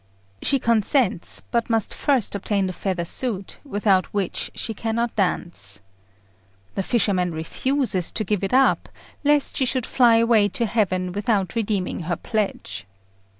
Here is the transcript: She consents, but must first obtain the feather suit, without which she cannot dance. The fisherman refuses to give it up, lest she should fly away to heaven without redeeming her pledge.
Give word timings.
She 0.41 0.57
consents, 0.57 1.43
but 1.51 1.69
must 1.69 1.93
first 1.93 2.33
obtain 2.33 2.65
the 2.65 2.73
feather 2.73 3.05
suit, 3.05 3.59
without 3.63 4.07
which 4.11 4.49
she 4.55 4.73
cannot 4.73 5.15
dance. 5.15 5.79
The 6.73 6.81
fisherman 6.81 7.29
refuses 7.29 8.11
to 8.13 8.23
give 8.23 8.43
it 8.43 8.51
up, 8.51 8.89
lest 9.23 9.57
she 9.57 9.65
should 9.65 9.85
fly 9.85 10.15
away 10.15 10.49
to 10.49 10.65
heaven 10.65 11.11
without 11.11 11.53
redeeming 11.55 11.99
her 12.09 12.15
pledge. 12.15 12.87